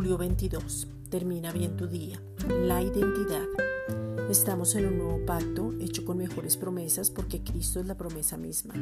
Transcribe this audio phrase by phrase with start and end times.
[0.00, 0.88] Julio 22.
[1.10, 2.18] Termina bien tu día.
[2.48, 3.44] La identidad.
[4.30, 8.72] Estamos en un nuevo pacto hecho con mejores promesas porque Cristo es la promesa misma.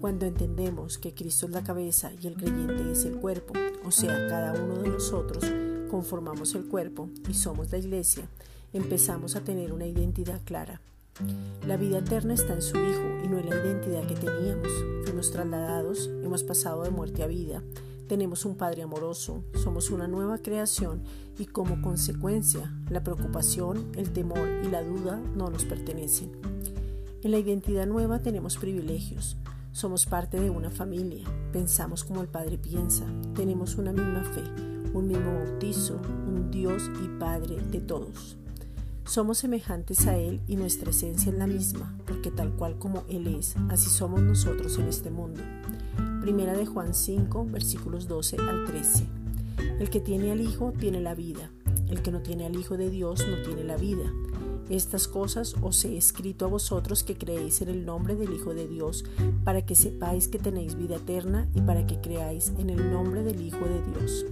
[0.00, 3.54] Cuando entendemos que Cristo es la cabeza y el creyente es el cuerpo,
[3.84, 5.44] o sea, cada uno de nosotros
[5.90, 8.28] conformamos el cuerpo y somos la iglesia,
[8.72, 10.80] empezamos a tener una identidad clara.
[11.66, 14.68] La vida eterna está en su Hijo y no en la identidad que teníamos.
[15.06, 17.64] Fuimos trasladados, hemos pasado de muerte a vida
[18.06, 21.02] tenemos un Padre amoroso, somos una nueva creación
[21.38, 26.32] y como consecuencia la preocupación, el temor y la duda no nos pertenecen.
[27.22, 29.36] En la identidad nueva tenemos privilegios,
[29.72, 34.42] somos parte de una familia, pensamos como el Padre piensa, tenemos una misma fe,
[34.94, 38.36] un mismo bautizo, un Dios y Padre de todos.
[39.04, 43.26] Somos semejantes a Él y nuestra esencia es la misma, porque tal cual como Él
[43.28, 45.42] es, así somos nosotros en este mundo.
[46.26, 49.06] Primera de Juan 5, versículos 12 al 13.
[49.78, 51.52] El que tiene al Hijo tiene la vida.
[51.88, 54.12] El que no tiene al Hijo de Dios no tiene la vida.
[54.68, 58.66] Estas cosas os he escrito a vosotros que creéis en el nombre del Hijo de
[58.66, 59.04] Dios,
[59.44, 63.40] para que sepáis que tenéis vida eterna y para que creáis en el nombre del
[63.40, 64.26] Hijo de Dios.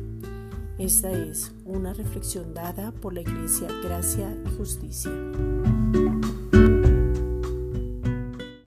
[0.79, 5.13] Esta es una reflexión dada por la Iglesia Gracia y Justicia.